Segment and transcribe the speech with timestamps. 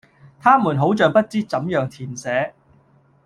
[0.39, 2.55] 她們好像不知怎樣填寫